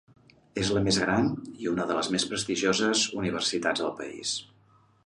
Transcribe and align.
És 0.61 0.69
la 0.77 0.81
més 0.87 0.97
gran, 1.01 1.27
i 1.65 1.69
una 1.73 1.87
de 1.91 1.99
les 1.99 2.09
més 2.17 2.27
prestigioses 2.33 3.05
Universitats 3.23 3.87
del 3.87 3.97
país. 4.03 4.35